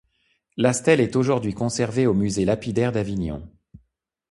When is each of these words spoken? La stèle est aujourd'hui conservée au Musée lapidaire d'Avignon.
La 0.57 0.73
stèle 0.73 0.99
est 0.99 1.15
aujourd'hui 1.15 1.53
conservée 1.53 2.07
au 2.07 2.15
Musée 2.15 2.43
lapidaire 2.43 2.91
d'Avignon. 2.91 3.47